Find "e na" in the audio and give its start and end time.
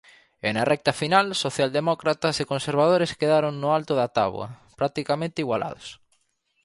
0.47-0.63